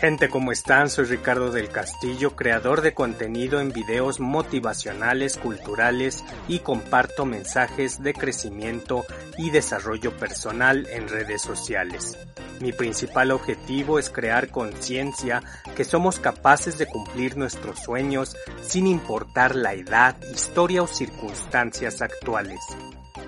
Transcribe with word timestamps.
Gente, 0.00 0.30
¿cómo 0.30 0.50
están? 0.50 0.88
Soy 0.88 1.04
Ricardo 1.04 1.50
del 1.50 1.68
Castillo, 1.68 2.34
creador 2.34 2.80
de 2.80 2.94
contenido 2.94 3.60
en 3.60 3.70
videos 3.70 4.18
motivacionales, 4.18 5.36
culturales 5.36 6.24
y 6.48 6.60
comparto 6.60 7.26
mensajes 7.26 8.02
de 8.02 8.14
crecimiento 8.14 9.04
y 9.36 9.50
desarrollo 9.50 10.16
personal 10.16 10.86
en 10.90 11.06
redes 11.06 11.42
sociales. 11.42 12.16
Mi 12.60 12.72
principal 12.72 13.30
objetivo 13.30 13.98
es 13.98 14.08
crear 14.08 14.48
conciencia 14.48 15.42
que 15.76 15.84
somos 15.84 16.18
capaces 16.18 16.78
de 16.78 16.86
cumplir 16.86 17.36
nuestros 17.36 17.80
sueños 17.80 18.38
sin 18.62 18.86
importar 18.86 19.54
la 19.54 19.74
edad, 19.74 20.16
historia 20.32 20.82
o 20.82 20.86
circunstancias 20.86 22.00
actuales. 22.00 22.60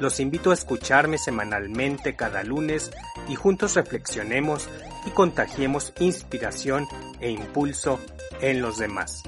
Los 0.03 0.19
invito 0.19 0.51
a 0.51 0.55
escucharme 0.55 1.17
semanalmente 1.17 2.17
cada 2.17 2.43
lunes 2.43 2.91
y 3.29 3.37
juntos 3.37 3.77
reflexionemos 3.77 4.69
y 5.07 5.11
contagiemos 5.11 5.93
inspiración 6.01 6.89
e 7.21 7.31
impulso 7.31 8.01
en 8.41 8.63
los 8.63 8.79
demás. 8.79 9.23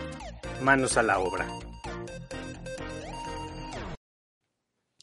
Manos 0.62 0.96
a 0.96 1.04
la 1.04 1.20
obra. 1.20 1.46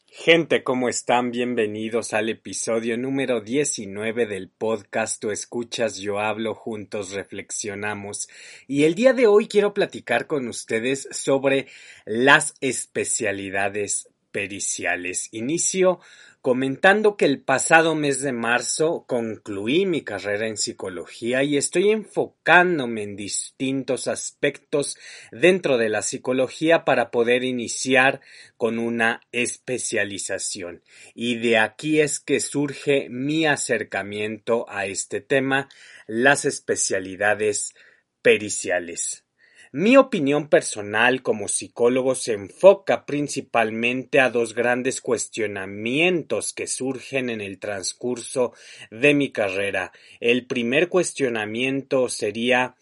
Gente, 0.08 0.62
¿cómo 0.62 0.90
están? 0.90 1.32
Bienvenidos 1.32 2.14
al 2.14 2.28
episodio 2.28 2.98
número 2.98 3.40
19 3.40 4.26
del 4.26 4.50
podcast 4.50 5.24
escuchas, 5.24 5.96
yo 5.96 6.20
hablo, 6.20 6.54
juntos 6.54 7.14
reflexionamos. 7.14 8.28
Y 8.68 8.84
el 8.84 8.94
día 8.94 9.14
de 9.14 9.28
hoy 9.28 9.48
quiero 9.48 9.74
platicar 9.74 10.28
con 10.28 10.50
ustedes 10.50 11.08
sobre 11.12 11.68
las 12.06 12.56
especialidades 12.60 14.11
periciales. 14.32 15.30
Inicio 15.32 16.00
comentando 16.42 17.18
que 17.18 17.26
el 17.26 17.40
pasado 17.40 17.94
mes 17.94 18.22
de 18.22 18.32
marzo 18.32 19.06
concluí 19.08 19.86
mi 19.86 20.02
carrera 20.02 20.48
en 20.48 20.58
psicología 20.58 21.44
y 21.44 21.56
estoy 21.56 21.92
enfocándome 21.92 23.04
en 23.04 23.16
distintos 23.16 24.08
aspectos 24.08 24.98
dentro 25.32 25.78
de 25.78 25.90
la 25.90 26.02
psicología 26.02 26.84
para 26.84 27.12
poder 27.12 27.44
iniciar 27.44 28.22
con 28.58 28.80
una 28.80 29.22
especialización. 29.32 30.84
Y 31.14 31.36
de 31.36 31.60
aquí 31.60 32.02
es 32.02 32.20
que 32.20 32.40
surge 32.40 33.08
mi 33.10 33.46
acercamiento 33.46 34.66
a 34.68 34.88
este 34.88 35.22
tema, 35.22 35.70
las 36.08 36.46
especialidades 36.46 37.76
periciales. 38.24 39.26
Mi 39.74 39.96
opinión 39.96 40.50
personal 40.50 41.22
como 41.22 41.48
psicólogo 41.48 42.14
se 42.14 42.34
enfoca 42.34 43.06
principalmente 43.06 44.20
a 44.20 44.30
dos 44.30 44.54
grandes 44.54 45.00
cuestionamientos 45.00 46.52
que 46.52 46.68
surgen 46.68 47.30
en 47.30 47.40
el 47.40 47.58
transcurso 47.58 48.54
de 48.90 49.14
mi 49.14 49.32
carrera. 49.32 49.94
El 50.20 50.46
primer 50.46 50.90
cuestionamiento 50.90 52.10
sería 52.10 52.76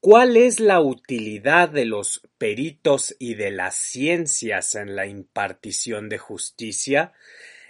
¿Cuál 0.00 0.36
es 0.36 0.60
la 0.60 0.80
utilidad 0.80 1.70
de 1.70 1.86
los 1.86 2.20
peritos 2.36 3.16
y 3.18 3.36
de 3.36 3.50
las 3.50 3.76
ciencias 3.76 4.74
en 4.74 4.96
la 4.96 5.06
impartición 5.06 6.10
de 6.10 6.18
justicia? 6.18 7.12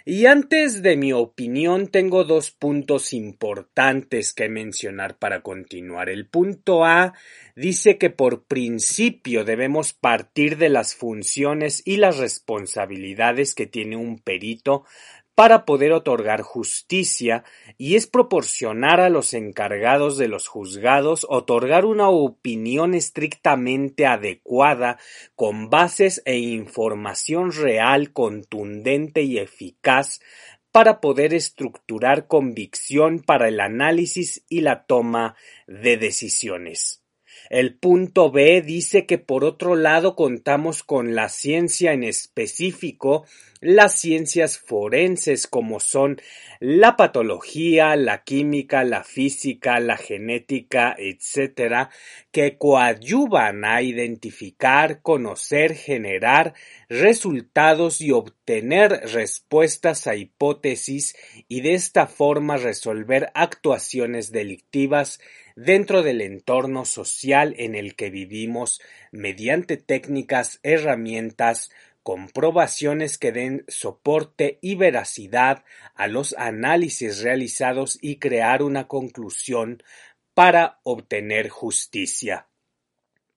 Y 0.07 0.27
antes 0.27 0.83
de 0.83 0.97
mi 0.97 1.13
opinión 1.13 1.87
tengo 1.87 2.25
dos 2.25 2.51
puntos 2.51 3.11
importantes 3.11 4.33
que 4.33 4.49
mencionar 4.49 5.17
para 5.17 5.41
continuar. 5.41 6.09
El 6.09 6.27
punto 6.27 6.85
A 6.85 7.13
dice 7.55 7.97
que 7.97 8.11
por 8.11 8.43
principio 8.43 9.43
debemos 9.43 9.93
partir 9.93 10.57
de 10.59 10.69
las 10.69 10.93
funciones 10.93 11.81
y 11.85 11.97
las 11.97 12.19
responsabilidades 12.19 13.55
que 13.55 13.65
tiene 13.65 13.97
un 13.97 14.19
perito 14.19 14.85
para 15.35 15.65
poder 15.65 15.91
otorgar 15.91 16.41
justicia 16.41 17.43
y 17.77 17.95
es 17.95 18.07
proporcionar 18.07 19.01
a 19.01 19.09
los 19.09 19.33
encargados 19.33 20.17
de 20.17 20.29
los 20.29 20.47
juzgados 20.47 21.27
otorgar 21.29 21.85
una 21.85 22.09
opinión 22.09 22.93
estrictamente 22.93 24.05
adecuada 24.05 24.97
con 25.35 25.69
bases 25.69 26.21
e 26.25 26.37
información 26.37 27.51
real, 27.51 28.13
contundente 28.13 29.23
y 29.23 29.37
eficaz 29.37 30.21
para 30.71 30.99
poder 30.99 31.33
estructurar 31.33 32.27
convicción 32.27 33.19
para 33.19 33.47
el 33.49 33.59
análisis 33.59 34.43
y 34.49 34.61
la 34.61 34.85
toma 34.85 35.35
de 35.67 35.97
decisiones. 35.97 37.04
El 37.55 37.73
punto 37.73 38.31
B 38.31 38.61
dice 38.61 39.05
que 39.05 39.17
por 39.17 39.45
otro 39.45 39.77
lado 39.77 40.17
contamos 40.17 40.83
con 40.83 41.15
la 41.15 41.29
ciencia 41.29 41.93
en 41.93 42.03
específico, 42.03 43.23
las 43.61 43.97
ciencias 43.97 44.59
forenses 44.59 45.47
como 45.47 45.79
son 45.79 46.21
la 46.59 46.97
patología, 46.97 47.95
la 47.95 48.25
química, 48.25 48.83
la 48.83 49.05
física, 49.05 49.79
la 49.79 49.95
genética, 49.95 50.97
etcétera, 50.99 51.91
que 52.33 52.57
coadyuvan 52.57 53.63
a 53.63 53.81
identificar, 53.81 55.01
conocer, 55.01 55.75
generar 55.75 56.55
resultados 56.89 58.01
y 58.01 58.11
obtener 58.11 58.91
respuestas 59.13 60.07
a 60.07 60.15
hipótesis 60.17 61.15
y 61.47 61.61
de 61.61 61.75
esta 61.75 62.05
forma 62.05 62.57
resolver 62.57 63.31
actuaciones 63.33 64.33
delictivas 64.33 65.21
dentro 65.55 66.03
del 66.03 66.21
entorno 66.21 66.85
social 66.85 67.55
en 67.57 67.75
el 67.75 67.95
que 67.95 68.09
vivimos 68.09 68.81
mediante 69.11 69.77
técnicas, 69.77 70.59
herramientas, 70.63 71.71
comprobaciones 72.03 73.17
que 73.17 73.31
den 73.31 73.65
soporte 73.67 74.59
y 74.61 74.75
veracidad 74.75 75.63
a 75.95 76.07
los 76.07 76.35
análisis 76.37 77.21
realizados 77.21 77.97
y 77.99 78.17
crear 78.17 78.61
una 78.61 78.87
conclusión 78.87 79.81
para 80.35 80.79
obtener 80.83 81.49
justicia. 81.49 82.47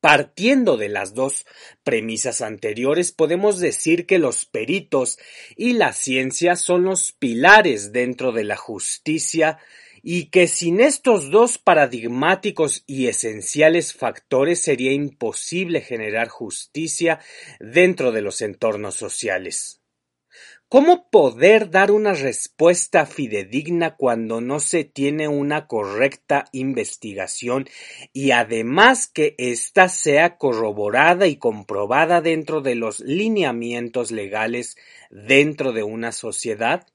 Partiendo 0.01 0.77
de 0.77 0.89
las 0.89 1.15
dos 1.15 1.47
premisas 1.83 2.41
anteriores, 2.41 3.11
podemos 3.11 3.59
decir 3.59 4.07
que 4.07 4.19
los 4.19 4.45
peritos 4.45 5.19
y 5.57 5.73
la 5.73 5.93
ciencia 5.93 6.55
son 6.55 6.85
los 6.85 7.13
pilares 7.13 7.93
dentro 7.93 8.33
de 8.33 8.45
la 8.45 8.57
justicia 8.57 9.59
y 10.11 10.31
que 10.31 10.47
sin 10.47 10.81
estos 10.81 11.31
dos 11.31 11.59
paradigmáticos 11.59 12.83
y 12.87 13.09
esenciales 13.09 13.93
factores 13.93 14.59
sería 14.59 14.91
imposible 14.91 15.83
generar 15.83 16.29
justicia 16.29 17.21
dentro 17.61 18.11
de 18.11 18.23
los 18.23 18.41
entornos 18.41 18.95
sociales. 18.95 19.83
¿Cómo 20.71 21.11
poder 21.11 21.69
dar 21.69 21.91
una 21.91 22.15
respuesta 22.15 23.05
fidedigna 23.05 23.97
cuando 23.97 24.41
no 24.41 24.61
se 24.61 24.85
tiene 24.85 25.29
una 25.29 25.67
correcta 25.67 26.47
investigación 26.53 27.69
y 28.15 28.31
además 28.31 29.09
que 29.09 29.35
ésta 29.37 29.91
sea 29.91 30.39
corroborada 30.39 31.27
y 31.27 31.37
comprobada 31.37 32.23
dentro 32.23 32.63
de 32.63 32.77
los 32.77 33.01
lineamientos 33.01 34.11
legales 34.11 34.79
dentro 35.11 35.73
de 35.73 35.83
una 35.83 36.13
sociedad? 36.13 36.87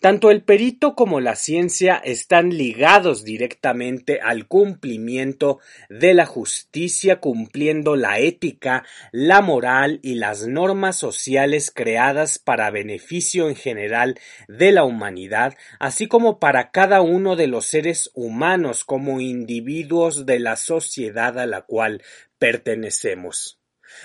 Tanto 0.00 0.30
el 0.30 0.42
perito 0.42 0.94
como 0.94 1.18
la 1.18 1.34
ciencia 1.34 1.96
están 1.96 2.50
ligados 2.50 3.24
directamente 3.24 4.20
al 4.20 4.46
cumplimiento 4.46 5.58
de 5.88 6.14
la 6.14 6.24
justicia, 6.24 7.18
cumpliendo 7.18 7.96
la 7.96 8.20
ética, 8.20 8.84
la 9.10 9.40
moral 9.40 9.98
y 10.04 10.14
las 10.14 10.46
normas 10.46 10.96
sociales 10.96 11.72
creadas 11.74 12.38
para 12.38 12.70
beneficio 12.70 13.48
en 13.48 13.56
general 13.56 14.20
de 14.46 14.70
la 14.70 14.84
humanidad, 14.84 15.54
así 15.80 16.06
como 16.06 16.38
para 16.38 16.70
cada 16.70 17.00
uno 17.00 17.34
de 17.34 17.48
los 17.48 17.66
seres 17.66 18.12
humanos 18.14 18.84
como 18.84 19.20
individuos 19.20 20.26
de 20.26 20.38
la 20.38 20.54
sociedad 20.54 21.40
a 21.40 21.46
la 21.46 21.62
cual 21.62 22.02
pertenecemos. 22.38 23.57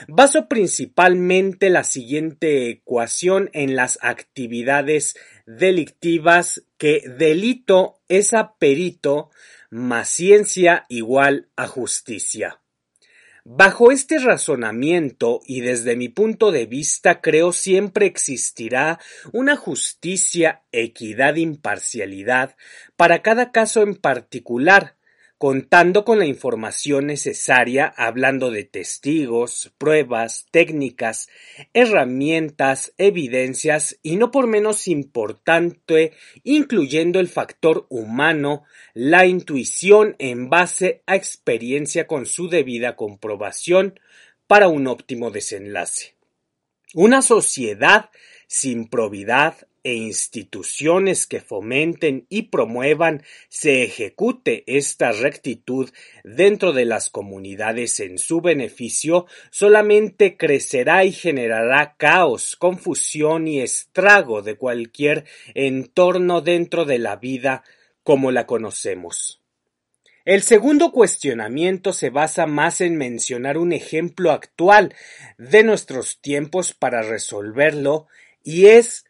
Baso 0.07 0.47
principalmente 0.47 1.69
la 1.69 1.83
siguiente 1.83 2.69
ecuación 2.69 3.49
en 3.53 3.75
las 3.75 3.99
actividades 4.01 5.15
delictivas 5.45 6.63
que 6.77 7.03
delito 7.17 8.01
es 8.07 8.33
a 8.33 8.55
perito 8.55 9.29
más 9.69 10.09
ciencia 10.09 10.85
igual 10.89 11.49
a 11.55 11.67
justicia. 11.67 12.59
Bajo 13.45 13.91
este 13.91 14.19
razonamiento 14.19 15.41
y 15.45 15.59
desde 15.59 15.97
mi 15.97 16.07
punto 16.07 16.51
de 16.51 16.65
vista 16.65 17.19
creo 17.19 17.51
siempre 17.51 18.05
existirá 18.05 19.01
una 19.33 19.57
justicia, 19.57 20.61
equidad, 20.71 21.35
imparcialidad 21.35 22.55
para 22.95 23.21
cada 23.21 23.51
caso 23.51 23.81
en 23.81 23.95
particular, 23.95 24.95
contando 25.43 26.05
con 26.05 26.19
la 26.19 26.25
información 26.25 27.07
necesaria, 27.07 27.93
hablando 27.97 28.49
de 28.49 28.63
testigos, 28.63 29.73
pruebas, 29.77 30.45
técnicas, 30.51 31.27
herramientas, 31.73 32.93
evidencias 32.97 33.99
y 34.01 34.15
no 34.15 34.31
por 34.31 34.47
menos 34.47 34.87
importante, 34.87 36.13
incluyendo 36.45 37.19
el 37.19 37.27
factor 37.27 37.87
humano, 37.89 38.63
la 38.93 39.25
intuición 39.25 40.15
en 40.17 40.49
base 40.49 41.03
a 41.07 41.17
experiencia 41.17 42.07
con 42.07 42.25
su 42.25 42.47
debida 42.47 42.95
comprobación 42.95 43.99
para 44.47 44.69
un 44.69 44.87
óptimo 44.87 45.29
desenlace. 45.29 46.15
Una 46.93 47.21
sociedad 47.21 48.11
sin 48.47 48.87
probidad, 48.87 49.67
e 49.83 49.93
instituciones 49.93 51.27
que 51.27 51.41
fomenten 51.41 52.25
y 52.29 52.43
promuevan 52.43 53.23
se 53.49 53.83
ejecute 53.83 54.63
esta 54.65 55.11
rectitud 55.11 55.89
dentro 56.23 56.71
de 56.71 56.85
las 56.85 57.09
comunidades 57.09 57.99
en 57.99 58.17
su 58.17 58.41
beneficio, 58.41 59.25
solamente 59.51 60.37
crecerá 60.37 61.03
y 61.03 61.11
generará 61.11 61.95
caos, 61.97 62.55
confusión 62.55 63.47
y 63.47 63.59
estrago 63.59 64.41
de 64.41 64.55
cualquier 64.55 65.25
entorno 65.53 66.41
dentro 66.41 66.85
de 66.85 66.99
la 66.99 67.17
vida 67.17 67.63
como 68.03 68.31
la 68.31 68.45
conocemos. 68.45 69.41
El 70.25 70.41
segundo 70.41 70.93
cuestionamiento 70.93 71.91
se 71.91 72.09
basa 72.09 72.45
más 72.45 72.79
en 72.79 72.95
mencionar 72.95 73.57
un 73.57 73.73
ejemplo 73.73 74.31
actual 74.31 74.95
de 75.37 75.65
nuestros 75.65 76.21
tiempos 76.21 76.73
para 76.73 77.01
resolverlo 77.01 78.07
y 78.41 78.67
es 78.67 79.03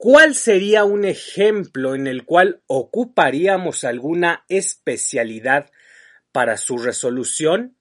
¿cuál 0.00 0.34
sería 0.34 0.84
un 0.84 1.04
ejemplo 1.04 1.94
en 1.94 2.06
el 2.06 2.24
cual 2.24 2.62
ocuparíamos 2.66 3.84
alguna 3.84 4.46
especialidad 4.48 5.70
para 6.32 6.56
su 6.56 6.78
resolución? 6.78 7.76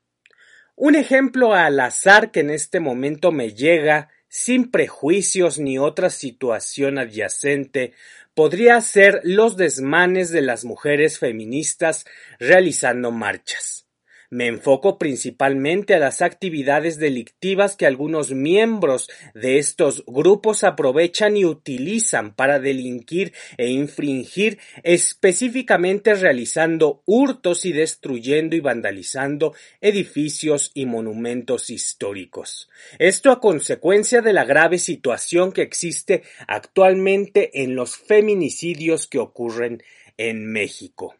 Un 0.75 0.95
ejemplo 0.95 1.53
al 1.53 1.79
azar 1.79 2.31
que 2.31 2.41
en 2.41 2.49
este 2.49 2.81
momento 2.81 3.31
me 3.31 3.53
llega 3.53 4.09
sin 4.27 4.69
prejuicios 4.69 5.59
ni 5.59 5.79
otra 5.79 6.09
situación 6.09 6.99
adyacente 6.99 7.93
podría 8.33 8.81
ser 8.81 9.21
los 9.23 9.55
desmanes 9.55 10.29
de 10.29 10.41
las 10.41 10.65
mujeres 10.65 11.19
feministas 11.19 12.03
realizando 12.37 13.11
marchas. 13.11 13.88
Me 14.31 14.45
enfoco 14.45 14.99
principalmente 14.99 15.95
a 15.95 15.99
las 15.99 16.21
actividades 16.21 16.99
delictivas 16.99 17.75
que 17.75 17.87
algunos 17.87 18.31
miembros 18.31 19.09
de 19.33 19.57
estos 19.57 20.03
grupos 20.05 20.63
aprovechan 20.63 21.35
y 21.35 21.45
utilizan 21.45 22.35
para 22.35 22.59
delinquir 22.59 23.33
e 23.57 23.69
infringir, 23.69 24.59
específicamente 24.83 26.13
realizando 26.13 27.01
hurtos 27.07 27.65
y 27.65 27.71
destruyendo 27.71 28.55
y 28.55 28.59
vandalizando 28.59 29.55
edificios 29.81 30.69
y 30.75 30.85
monumentos 30.85 31.71
históricos. 31.71 32.69
Esto 32.99 33.31
a 33.31 33.39
consecuencia 33.39 34.21
de 34.21 34.33
la 34.33 34.45
grave 34.45 34.77
situación 34.77 35.51
que 35.51 35.63
existe 35.63 36.21
actualmente 36.47 37.63
en 37.63 37.73
los 37.75 37.97
feminicidios 37.97 39.07
que 39.07 39.17
ocurren 39.17 39.81
en 40.17 40.45
México. 40.45 41.15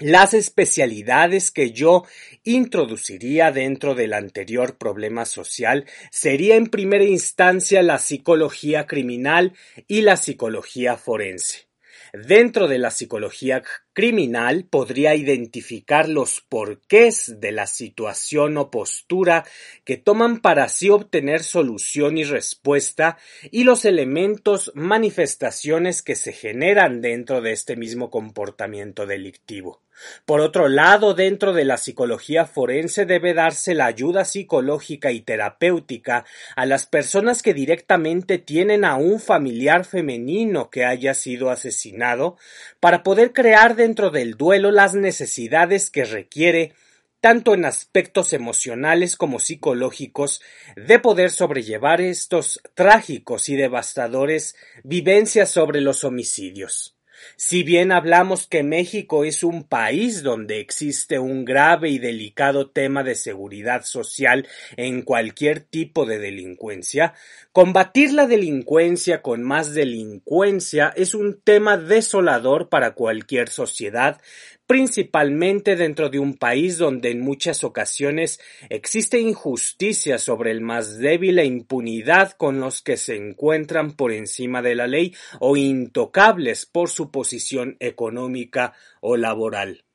Las 0.00 0.32
especialidades 0.32 1.50
que 1.50 1.72
yo 1.72 2.04
introduciría 2.44 3.50
dentro 3.50 3.96
del 3.96 4.12
anterior 4.12 4.78
problema 4.78 5.24
social 5.24 5.86
sería 6.12 6.54
en 6.54 6.68
primera 6.68 7.02
instancia 7.02 7.82
la 7.82 7.98
psicología 7.98 8.86
criminal 8.86 9.54
y 9.88 10.02
la 10.02 10.16
psicología 10.16 10.96
forense. 10.96 11.66
Dentro 12.12 12.68
de 12.68 12.78
la 12.78 12.92
psicología 12.92 13.64
criminal 13.92 14.68
podría 14.70 15.16
identificar 15.16 16.08
los 16.08 16.42
porqués 16.48 17.40
de 17.40 17.50
la 17.50 17.66
situación 17.66 18.56
o 18.56 18.70
postura 18.70 19.44
que 19.84 19.96
toman 19.96 20.40
para 20.40 20.68
sí 20.68 20.90
obtener 20.90 21.42
solución 21.42 22.18
y 22.18 22.22
respuesta 22.22 23.18
y 23.50 23.64
los 23.64 23.84
elementos 23.84 24.70
manifestaciones 24.76 26.04
que 26.04 26.14
se 26.14 26.32
generan 26.32 27.00
dentro 27.00 27.40
de 27.40 27.50
este 27.50 27.74
mismo 27.74 28.10
comportamiento 28.10 29.04
delictivo. 29.04 29.82
Por 30.24 30.40
otro 30.40 30.68
lado, 30.68 31.14
dentro 31.14 31.52
de 31.52 31.64
la 31.64 31.76
psicología 31.76 32.46
forense 32.46 33.06
debe 33.06 33.34
darse 33.34 33.74
la 33.74 33.86
ayuda 33.86 34.24
psicológica 34.24 35.12
y 35.12 35.20
terapéutica 35.20 36.24
a 36.56 36.66
las 36.66 36.86
personas 36.86 37.42
que 37.42 37.54
directamente 37.54 38.38
tienen 38.38 38.84
a 38.84 38.96
un 38.96 39.20
familiar 39.20 39.84
femenino 39.84 40.70
que 40.70 40.84
haya 40.84 41.14
sido 41.14 41.50
asesinado 41.50 42.36
para 42.80 43.02
poder 43.02 43.32
crear 43.32 43.76
dentro 43.76 44.10
del 44.10 44.36
duelo 44.36 44.70
las 44.70 44.94
necesidades 44.94 45.90
que 45.90 46.04
requiere 46.04 46.74
tanto 47.20 47.54
en 47.54 47.64
aspectos 47.64 48.32
emocionales 48.32 49.16
como 49.16 49.40
psicológicos, 49.40 50.40
de 50.76 50.98
poder 50.98 51.30
sobrellevar 51.30 52.00
estos 52.00 52.60
trágicos 52.74 53.48
y 53.48 53.56
devastadores 53.56 54.54
vivencias 54.84 55.50
sobre 55.50 55.80
los 55.80 56.04
homicidios. 56.04 56.97
Si 57.36 57.62
bien 57.62 57.92
hablamos 57.92 58.46
que 58.46 58.62
México 58.62 59.24
es 59.24 59.42
un 59.42 59.64
país 59.64 60.22
donde 60.22 60.60
existe 60.60 61.18
un 61.18 61.44
grave 61.44 61.90
y 61.90 61.98
delicado 61.98 62.70
tema 62.70 63.02
de 63.02 63.14
seguridad 63.14 63.84
social 63.84 64.46
en 64.76 65.02
cualquier 65.02 65.60
tipo 65.60 66.06
de 66.06 66.18
delincuencia, 66.18 67.14
combatir 67.52 68.12
la 68.12 68.26
delincuencia 68.26 69.22
con 69.22 69.42
más 69.42 69.74
delincuencia 69.74 70.92
es 70.96 71.14
un 71.14 71.40
tema 71.40 71.76
desolador 71.76 72.68
para 72.68 72.94
cualquier 72.94 73.48
sociedad, 73.48 74.20
principalmente 74.68 75.76
dentro 75.76 76.10
de 76.10 76.18
un 76.18 76.34
país 76.34 76.76
donde 76.76 77.10
en 77.10 77.22
muchas 77.22 77.64
ocasiones 77.64 78.38
existe 78.68 79.18
injusticia 79.18 80.18
sobre 80.18 80.50
el 80.50 80.60
más 80.60 80.98
débil 80.98 81.38
e 81.38 81.46
impunidad 81.46 82.32
con 82.32 82.60
los 82.60 82.82
que 82.82 82.98
se 82.98 83.16
encuentran 83.16 83.92
por 83.92 84.12
encima 84.12 84.60
de 84.60 84.74
la 84.74 84.86
ley 84.86 85.14
o 85.40 85.56
intocables 85.56 86.66
por 86.66 86.90
su 86.90 87.10
posición 87.10 87.78
económica 87.80 88.74
o 89.00 89.16
laboral. 89.16 89.87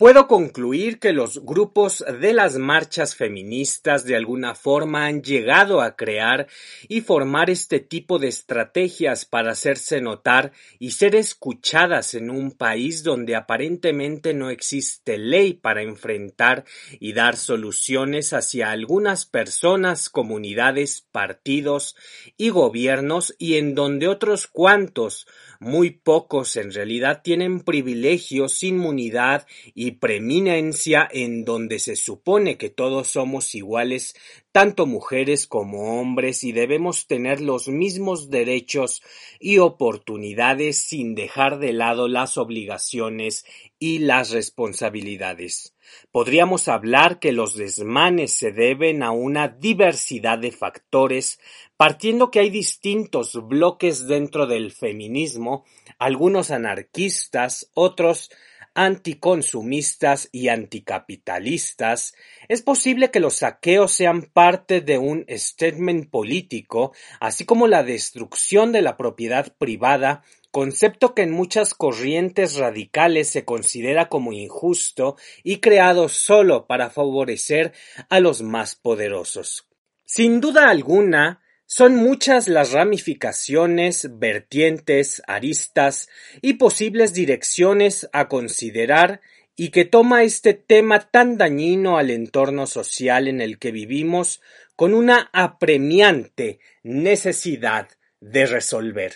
Puedo 0.00 0.28
concluir 0.28 0.98
que 0.98 1.12
los 1.12 1.44
grupos 1.44 2.02
de 2.22 2.32
las 2.32 2.56
marchas 2.56 3.14
feministas 3.14 4.02
de 4.02 4.16
alguna 4.16 4.54
forma 4.54 5.04
han 5.04 5.20
llegado 5.20 5.82
a 5.82 5.94
crear 5.94 6.46
y 6.88 7.02
formar 7.02 7.50
este 7.50 7.80
tipo 7.80 8.18
de 8.18 8.28
estrategias 8.28 9.26
para 9.26 9.50
hacerse 9.52 10.00
notar 10.00 10.52
y 10.78 10.92
ser 10.92 11.14
escuchadas 11.16 12.14
en 12.14 12.30
un 12.30 12.52
país 12.52 13.02
donde 13.02 13.36
aparentemente 13.36 14.32
no 14.32 14.48
existe 14.48 15.18
ley 15.18 15.52
para 15.52 15.82
enfrentar 15.82 16.64
y 16.98 17.12
dar 17.12 17.36
soluciones 17.36 18.32
hacia 18.32 18.70
algunas 18.70 19.26
personas, 19.26 20.08
comunidades, 20.08 21.06
partidos 21.12 21.94
y 22.38 22.48
gobiernos 22.48 23.34
y 23.38 23.58
en 23.58 23.74
donde 23.74 24.08
otros 24.08 24.46
cuantos, 24.46 25.26
muy 25.60 25.90
pocos 25.90 26.56
en 26.56 26.72
realidad, 26.72 27.20
tienen 27.22 27.60
privilegios, 27.60 28.62
inmunidad 28.62 29.46
y 29.74 29.92
preeminencia 29.92 31.06
en 31.10 31.44
donde 31.44 31.78
se 31.78 31.96
supone 31.96 32.56
que 32.56 32.70
todos 32.70 33.08
somos 33.08 33.54
iguales, 33.54 34.16
tanto 34.52 34.86
mujeres 34.86 35.46
como 35.46 36.00
hombres, 36.00 36.44
y 36.44 36.52
debemos 36.52 37.06
tener 37.06 37.40
los 37.40 37.68
mismos 37.68 38.30
derechos 38.30 39.02
y 39.38 39.58
oportunidades 39.58 40.78
sin 40.78 41.14
dejar 41.14 41.58
de 41.58 41.72
lado 41.72 42.08
las 42.08 42.38
obligaciones 42.38 43.44
y 43.78 44.00
las 44.00 44.30
responsabilidades. 44.30 45.74
Podríamos 46.12 46.68
hablar 46.68 47.18
que 47.18 47.32
los 47.32 47.56
desmanes 47.56 48.32
se 48.32 48.52
deben 48.52 49.02
a 49.02 49.10
una 49.10 49.48
diversidad 49.48 50.38
de 50.38 50.52
factores, 50.52 51.40
partiendo 51.76 52.30
que 52.30 52.40
hay 52.40 52.50
distintos 52.50 53.38
bloques 53.48 54.06
dentro 54.06 54.46
del 54.46 54.72
feminismo, 54.72 55.64
algunos 55.98 56.50
anarquistas, 56.50 57.70
otros 57.74 58.30
anticonsumistas 58.74 60.28
y 60.32 60.48
anticapitalistas, 60.48 62.14
es 62.48 62.62
posible 62.62 63.10
que 63.10 63.20
los 63.20 63.34
saqueos 63.34 63.92
sean 63.92 64.22
parte 64.22 64.80
de 64.80 64.98
un 64.98 65.26
statement 65.28 66.10
político, 66.10 66.92
así 67.20 67.44
como 67.44 67.66
la 67.66 67.82
destrucción 67.82 68.72
de 68.72 68.82
la 68.82 68.96
propiedad 68.96 69.54
privada, 69.58 70.22
concepto 70.50 71.14
que 71.14 71.22
en 71.22 71.30
muchas 71.30 71.74
corrientes 71.74 72.56
radicales 72.56 73.28
se 73.28 73.44
considera 73.44 74.08
como 74.08 74.32
injusto 74.32 75.16
y 75.42 75.58
creado 75.58 76.08
solo 76.08 76.66
para 76.66 76.90
favorecer 76.90 77.72
a 78.08 78.20
los 78.20 78.42
más 78.42 78.74
poderosos. 78.76 79.68
Sin 80.04 80.40
duda 80.40 80.70
alguna, 80.70 81.40
son 81.72 81.94
muchas 81.94 82.48
las 82.48 82.72
ramificaciones, 82.72 84.18
vertientes, 84.18 85.22
aristas 85.28 86.08
y 86.42 86.54
posibles 86.54 87.14
direcciones 87.14 88.10
a 88.12 88.26
considerar 88.26 89.20
y 89.54 89.68
que 89.68 89.84
toma 89.84 90.24
este 90.24 90.52
tema 90.52 90.98
tan 90.98 91.38
dañino 91.38 91.96
al 91.96 92.10
entorno 92.10 92.66
social 92.66 93.28
en 93.28 93.40
el 93.40 93.60
que 93.60 93.70
vivimos 93.70 94.42
con 94.74 94.94
una 94.94 95.30
apremiante 95.32 96.58
necesidad 96.82 97.86
de 98.18 98.46
resolver. 98.46 99.14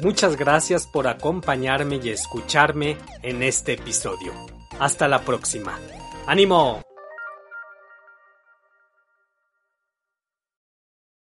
Muchas 0.00 0.36
gracias 0.36 0.86
por 0.86 1.08
acompañarme 1.08 1.98
y 2.00 2.10
escucharme 2.10 2.96
en 3.24 3.42
este 3.42 3.72
episodio. 3.72 4.32
Hasta 4.78 5.08
la 5.08 5.24
próxima. 5.24 5.80
¡Ánimo! 6.28 6.85